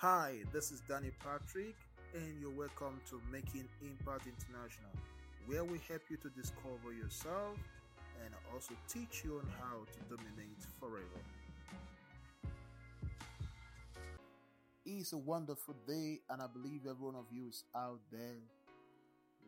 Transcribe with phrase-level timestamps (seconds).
[0.00, 1.74] Hi, this is Danny Patrick,
[2.14, 4.92] and you're welcome to Making Impact International,
[5.48, 7.58] where we help you to discover yourself
[8.24, 11.02] and also teach you on how to dominate forever.
[14.86, 18.38] It's a wonderful day, and I believe every one of you is out there.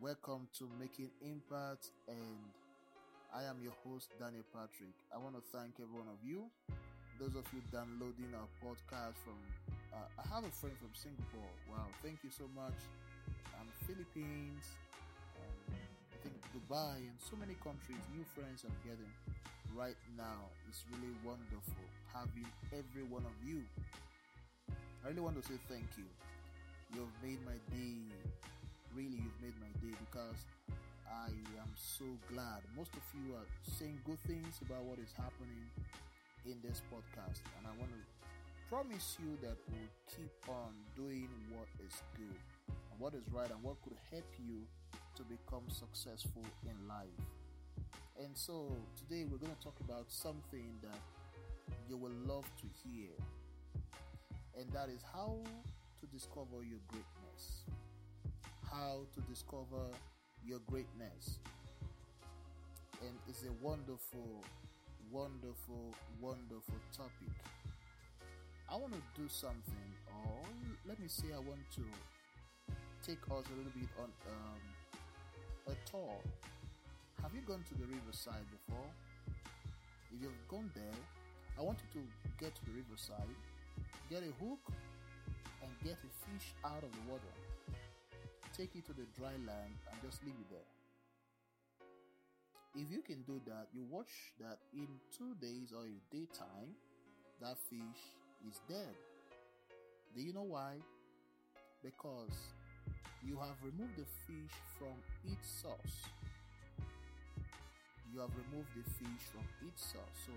[0.01, 2.41] Welcome to Making Impact, and
[3.33, 4.97] I am your host, Daniel Patrick.
[5.15, 6.51] I want to thank every one of you,
[7.21, 9.37] those of you downloading our podcast from.
[9.93, 11.53] Uh, I have a friend from Singapore.
[11.69, 12.79] Wow, thank you so much.
[13.61, 14.65] Um, Philippines,
[15.37, 18.01] um, I think Dubai, and so many countries.
[18.17, 19.13] New friends I'm getting
[19.77, 20.49] right now.
[20.73, 23.61] It's really wonderful having every one of you.
[25.05, 26.09] I really want to say thank you.
[26.95, 28.01] You've made my day.
[28.97, 30.41] Really, you've made my day because
[31.07, 32.65] I am so glad.
[32.77, 33.47] Most of you are
[33.79, 35.69] saying good things about what is happening
[36.47, 38.03] in this podcast, and I want to
[38.69, 43.63] promise you that we'll keep on doing what is good and what is right and
[43.63, 44.63] what could help you
[45.17, 47.21] to become successful in life.
[48.19, 51.01] And so today we're going to talk about something that
[51.89, 53.11] you will love to hear,
[54.59, 55.43] and that is how
[56.01, 57.65] to discover your greatness.
[58.71, 59.91] How to discover
[60.45, 61.39] your greatness.
[63.03, 64.45] And it's a wonderful,
[65.13, 67.35] wonderful, wonderful topic.
[68.71, 70.47] I want to do something, or
[70.87, 71.85] let me say, I want to
[73.03, 74.63] take us a little bit on um,
[75.69, 76.17] a tour.
[77.23, 78.87] Have you gone to the riverside before?
[80.15, 81.01] If you've gone there,
[81.59, 82.07] I want you to
[82.39, 83.35] get to the riverside,
[84.09, 84.63] get a hook,
[85.63, 87.35] and get a fish out of the water
[88.61, 90.80] take it to the dry land and just leave it there.
[92.81, 96.73] If you can do that, you watch that in two days or a daytime,
[97.43, 98.01] that fish
[98.49, 98.97] is dead.
[100.17, 100.81] Do you know why?
[101.85, 102.33] Because
[103.21, 104.97] you have removed the fish from
[105.29, 106.09] its source.
[108.09, 110.17] You have removed the fish from its source.
[110.25, 110.33] So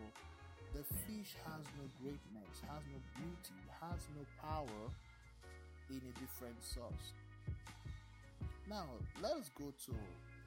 [0.76, 4.84] the fish has no greatness, has no beauty, has no power
[5.90, 7.16] in a different source.
[8.68, 8.84] Now,
[9.22, 9.96] let us go to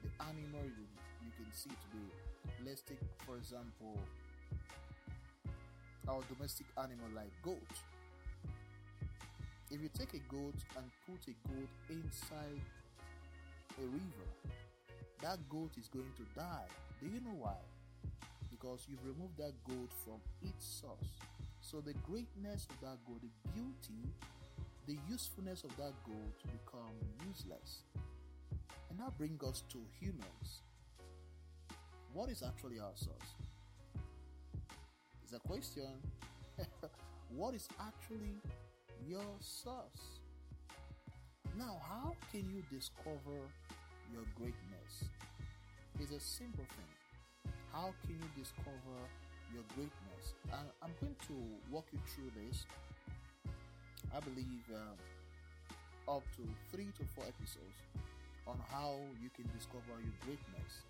[0.07, 0.87] the animal you,
[1.23, 2.11] you can see today.
[2.65, 3.99] Let's take, for example,
[6.07, 7.73] our domestic animal like goat.
[9.69, 12.61] If you take a goat and put a goat inside
[13.77, 14.27] a river,
[15.21, 16.67] that goat is going to die.
[17.01, 17.59] Do you know why?
[18.49, 21.19] Because you've removed that goat from its source.
[21.59, 24.07] So the greatness of that goat, the beauty,
[24.87, 26.95] the usefulness of that goat become
[27.27, 27.83] useless.
[28.97, 30.63] That brings us to humans.
[32.13, 33.35] What is actually our source?
[35.23, 36.01] It's a question.
[37.35, 38.41] what is actually
[39.07, 40.21] your source?
[41.59, 43.37] Now, how can you discover
[44.11, 45.05] your greatness?
[45.99, 47.53] It's a simple thing.
[47.71, 48.97] How can you discover
[49.53, 50.33] your greatness?
[50.53, 51.33] And I'm going to
[51.71, 52.65] walk you through this.
[54.15, 57.77] I believe uh, up to three to four episodes
[58.47, 60.87] on how you can discover your greatness.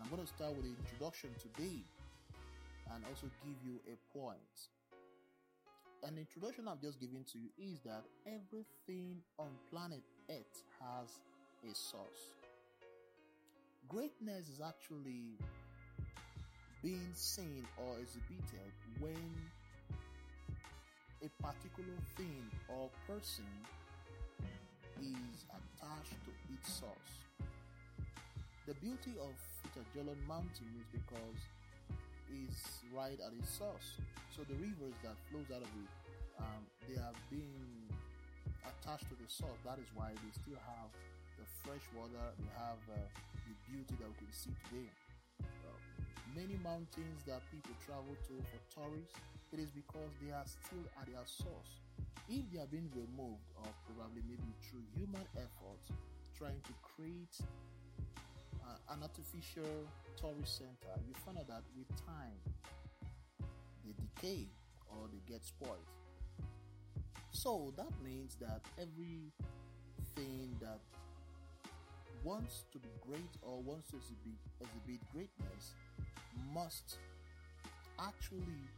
[0.00, 1.78] I'm going to start with the introduction today
[2.94, 4.56] and also give you a point.
[6.02, 11.20] An introduction I'm just giving to you is that everything on planet Earth has
[11.62, 12.34] a source.
[13.88, 15.38] Greatness is actually
[16.82, 19.30] being seen or exhibited when
[21.22, 23.46] a particular thing or person
[25.02, 27.12] is attached to its source.
[28.66, 31.40] The beauty of Fouta Djallon Mountain is because
[32.30, 33.98] it's right at its source.
[34.30, 35.90] So the rivers that flows out of it,
[36.38, 37.90] um, they have been
[38.62, 39.58] attached to the source.
[39.66, 40.88] That is why they still have
[41.36, 42.22] the fresh water.
[42.38, 43.02] They have uh,
[43.42, 44.88] the beauty that we can see today.
[45.42, 45.76] Uh,
[46.38, 49.18] many mountains that people travel to for tourists,
[49.52, 51.80] it is because they are still at their source.
[52.28, 55.92] If they are being removed or probably maybe through human efforts
[56.36, 57.36] trying to create
[58.64, 59.84] uh, an artificial
[60.16, 62.38] tourist center you find out that with time
[63.84, 64.46] they decay
[64.88, 65.86] or they get spoiled.
[67.32, 70.80] So that means that everything that
[72.24, 75.74] wants to be great or wants to exhibit, exhibit greatness
[76.54, 76.98] must
[77.98, 78.68] actually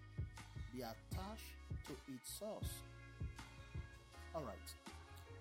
[0.74, 1.54] be attached
[1.86, 2.82] to its source
[4.34, 4.74] all right.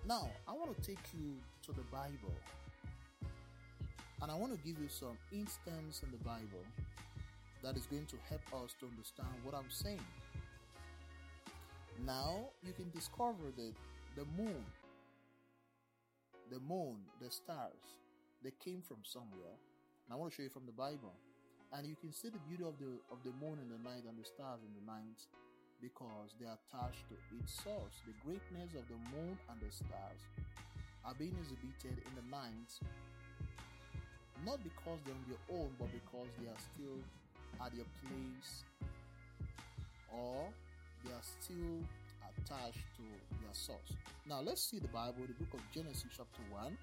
[0.06, 1.34] Now, I want to take you
[1.66, 2.34] to the Bible.
[4.22, 6.64] And I want to give you some instance in the Bible
[7.62, 10.06] that is going to help us to understand what I'm saying.
[12.06, 13.72] Now you can discover that
[14.16, 14.64] the moon.
[16.52, 17.98] The moon, the stars,
[18.44, 19.58] they came from somewhere.
[20.06, 21.14] And I want to show you from the Bible.
[21.74, 24.14] And you can see the beauty of the of the moon in the night and
[24.14, 25.18] the stars in the night
[25.82, 27.98] because they are attached to its source.
[28.06, 30.22] The greatness of the moon and the stars
[31.04, 32.70] are being exhibited in the night,
[34.46, 37.02] not because they're on their own, but because they are still
[37.58, 38.62] at their place
[40.14, 40.46] or
[41.04, 41.82] they are still
[42.22, 43.04] attached to
[43.42, 43.98] their source.
[44.30, 46.78] Now let's see the Bible, the book of Genesis, chapter 1.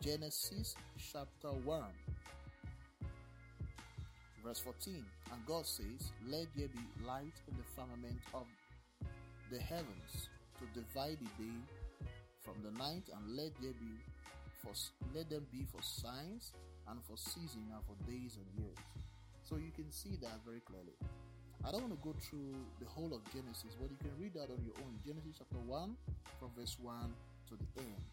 [0.00, 1.84] Genesis chapter 1,
[4.44, 5.02] verse 14.
[5.32, 8.44] And God says, Let there be light in the firmament of
[9.50, 10.28] the heavens
[10.60, 11.58] to divide the day
[12.44, 13.96] from the night, and let there be
[14.60, 14.72] for
[15.16, 16.52] let them be for signs
[16.88, 18.78] and for season and for days and years.
[19.44, 20.96] So you can see that very clearly.
[21.64, 24.52] I don't want to go through the whole of Genesis, but you can read that
[24.52, 25.00] on your own.
[25.00, 25.96] Genesis chapter 1
[26.36, 26.92] from verse 1
[27.48, 28.04] to the end.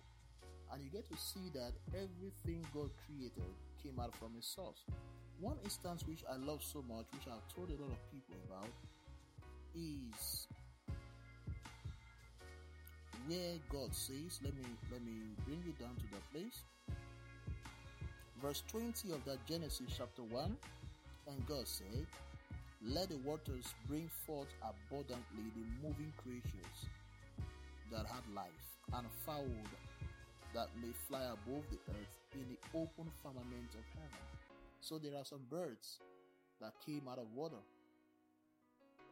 [0.72, 3.52] And you get to see that everything God created
[3.84, 4.88] came out from His source.
[5.42, 8.70] One instance which I love so much, which I've told a lot of people about,
[9.76, 10.48] is
[13.28, 16.64] where God says, let me let me bring you down to that place.
[18.40, 20.58] Verse 20 of that Genesis chapter 1,
[21.28, 22.06] and God said,
[22.84, 26.86] let the waters bring forth abundantly the moving creatures
[27.92, 29.46] that had life, and fowl
[30.54, 34.41] that may fly above the earth in the open firmament of heaven.
[34.82, 36.00] So there are some birds
[36.60, 37.62] that came out of water.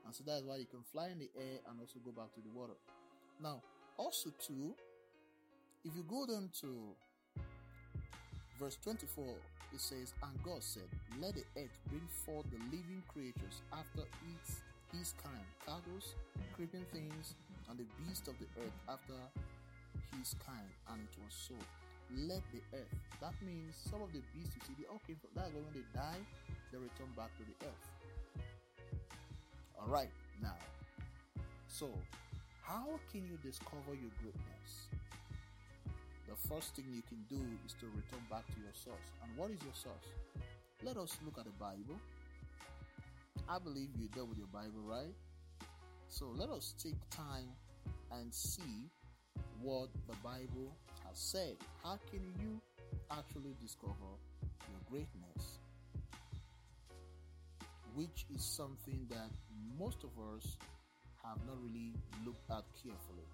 [0.06, 2.34] And so that is why you can fly in the air and also go back
[2.34, 2.74] to the water.
[3.42, 3.62] Now,
[3.98, 4.74] also too,
[5.86, 6.96] if you go down to
[8.60, 9.26] verse 24,
[9.74, 10.90] it says, And God said,
[11.22, 14.02] Let the earth bring forth the living creatures after
[14.34, 14.62] its
[14.92, 16.02] his kind, cattle,
[16.56, 17.36] creeping things,
[17.70, 19.14] and the beasts of the earth after
[20.18, 20.70] his kind.
[20.92, 21.54] And it was so.
[22.16, 22.96] Let the earth.
[23.22, 25.86] That means some of the beasts you see, they all came from that's when they
[25.94, 26.22] die,
[26.72, 27.86] they return back to the earth.
[29.78, 30.10] Alright,
[30.42, 30.58] now.
[31.68, 31.90] So,
[32.64, 34.90] how can you discover your greatness?
[36.30, 39.08] the first thing you can do is to return back to your source.
[39.24, 40.14] And what is your source?
[40.84, 42.00] Let us look at the Bible.
[43.50, 45.14] I believe you dealt with your Bible, right?
[46.08, 47.50] So let us take time
[48.12, 48.90] and see
[49.62, 50.72] what the Bible
[51.10, 51.58] has said.
[51.84, 52.62] How can you
[53.12, 54.14] actually discover
[54.70, 55.60] your greatness?
[57.96, 59.30] Which is something that
[59.78, 60.58] most of us
[61.24, 61.94] have not really
[62.26, 63.28] looked at carefully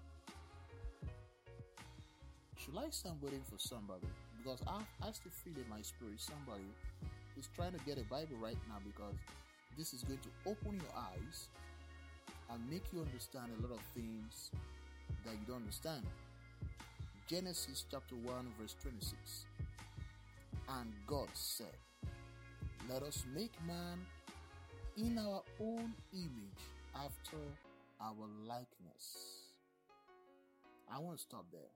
[2.66, 4.08] should I stand waiting for somebody?
[4.42, 6.66] Because I, I still feel in my spirit somebody
[7.38, 9.14] is trying to get a Bible right now because
[9.78, 11.46] this is going to open your eyes
[12.50, 14.50] and make you understand a lot of things
[15.24, 16.02] that you don't understand.
[17.28, 19.46] Genesis chapter 1, verse 26.
[20.68, 21.74] And God said,
[22.88, 23.98] Let us make man
[24.96, 26.62] in our own image
[26.94, 27.42] after
[28.00, 29.42] our likeness.
[30.88, 31.72] I won't stop there.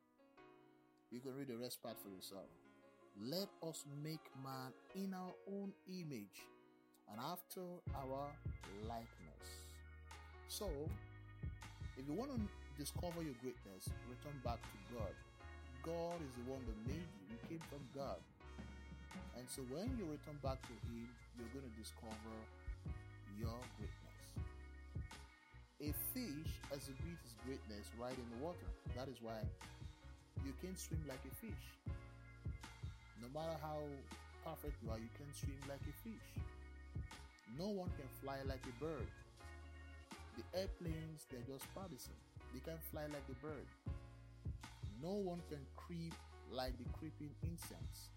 [1.11, 2.47] You can read the rest part for yourself.
[3.21, 6.47] Let us make man in our own image
[7.11, 7.63] and after
[7.97, 8.29] our
[8.87, 9.47] likeness.
[10.47, 10.69] So,
[11.99, 12.41] if you want to
[12.79, 15.13] discover your greatness, return back to God.
[15.83, 17.33] God is the one that made you.
[17.33, 18.21] You came from God.
[19.37, 21.09] And so when you return back to Him,
[21.39, 22.37] you're going to discover
[23.41, 24.21] your greatness.
[25.81, 28.69] A fish has exhibits its greatness right in the water.
[28.93, 29.41] That is why
[30.45, 31.65] you can't swim like a fish.
[33.25, 33.81] No matter how
[34.45, 36.29] perfect you are, you can't swim like a fish.
[37.57, 39.09] No one can fly like a bird.
[40.37, 42.17] The airplanes, they're just partisan.
[42.53, 43.65] They can't fly like a bird.
[45.03, 46.15] No one can creep
[46.51, 48.11] like the creeping insects.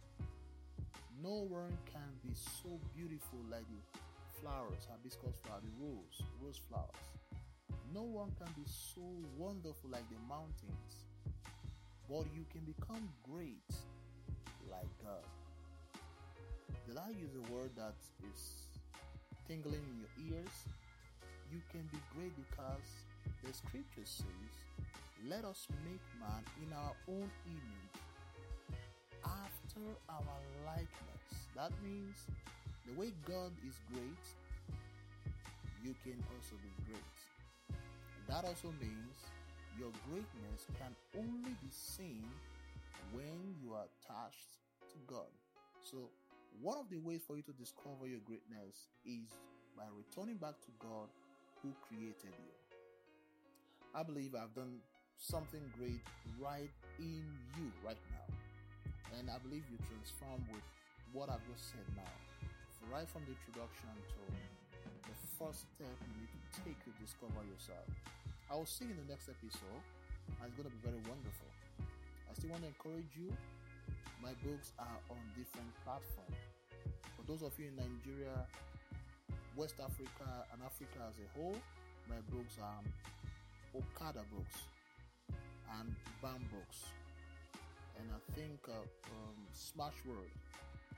[1.21, 3.99] No one can be so beautiful like the
[4.41, 7.07] flowers, hibiscus flowers, the rose, rose flowers.
[7.93, 9.05] No one can be so
[9.37, 11.07] wonderful like the mountains,
[12.09, 13.69] but you can become great
[14.69, 15.23] like God.
[16.87, 17.95] Did I use a word that
[18.27, 18.67] is
[19.47, 20.55] tingling in your ears?
[21.51, 22.89] You can be great because
[23.45, 24.53] the scripture says,
[25.29, 27.95] Let us make man in our own image
[29.23, 31.47] after our likeness.
[31.55, 32.27] That means
[32.85, 34.25] the way God is great,
[35.81, 37.15] you can also be great.
[38.27, 39.15] That also means
[39.79, 42.27] your greatness can only be seen
[43.13, 44.59] when you are attached
[44.91, 45.31] to God.
[45.83, 46.09] So,
[46.61, 49.31] one of the ways for you to discover your greatness is
[49.77, 51.07] by returning back to God
[51.61, 52.51] who created you.
[53.95, 54.79] I believe I've done
[55.23, 56.03] something great
[56.35, 56.67] right
[56.99, 57.23] in
[57.55, 58.27] you right now.
[59.15, 60.67] And I believe you transform with
[61.15, 62.11] what I've just said now.
[62.91, 64.23] Right from the introduction to
[64.83, 67.87] the first step you need to take to discover yourself.
[68.51, 69.83] I will see you in the next episode,
[70.27, 71.47] and it's going to be very wonderful.
[72.27, 73.31] I still want to encourage you.
[74.19, 76.35] My books are on different platforms.
[77.15, 78.43] For those of you in Nigeria,
[79.55, 81.55] West Africa, and Africa as a whole,
[82.11, 82.87] my books are um,
[83.79, 84.72] Okada books
[85.79, 86.91] and BAM books.
[87.99, 89.37] And I think uh, um,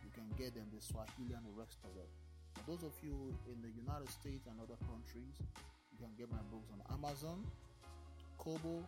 [0.04, 2.10] you can get them, the Swahili and the rest of it.
[2.56, 5.36] For those of you in the United States and other countries,
[5.92, 7.44] you can get my books on Amazon,
[8.38, 8.84] Kobo,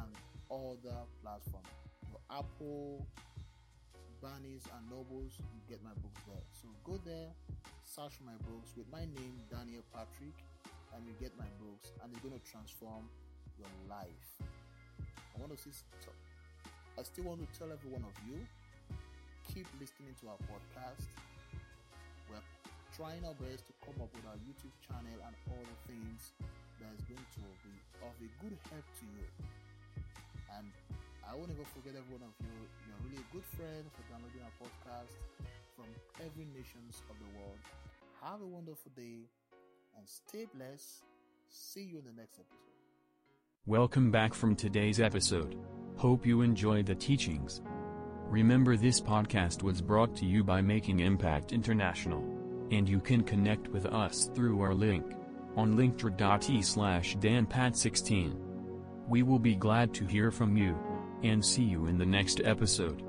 [0.00, 0.10] and
[0.50, 1.68] other platforms.
[2.10, 3.06] For Apple,
[4.22, 6.44] Barnes and Nobles, you get my books there.
[6.56, 7.28] So go there,
[7.84, 10.36] search my books with my name, Daniel Patrick,
[10.96, 13.04] and you get my books, and it's going to transform
[13.58, 14.40] your life.
[15.34, 15.70] I want to see.
[16.96, 18.38] I still want to tell every one of you
[19.52, 21.04] keep listening to our podcast.
[22.30, 22.42] We're
[22.96, 26.32] trying our best to come up with our YouTube channel and all the things
[26.80, 29.26] that is going to be of a good help to you.
[30.56, 30.70] And
[31.26, 32.56] I won't ever forget every one of you.
[32.88, 35.14] You're really a good friend for downloading our podcast
[35.76, 35.90] from
[36.22, 37.60] every nations of the world.
[38.22, 39.28] Have a wonderful day
[39.98, 41.04] and stay blessed.
[41.50, 42.73] See you in the next episode.
[43.66, 45.56] Welcome back from today's episode.
[45.96, 47.62] Hope you enjoyed the teachings.
[48.28, 52.22] Remember this podcast was brought to you by Making Impact International.
[52.72, 55.14] And you can connect with us through our link
[55.56, 58.36] on linktree.e slash danpat16.
[59.08, 60.78] We will be glad to hear from you
[61.22, 63.02] and see you in the next episode.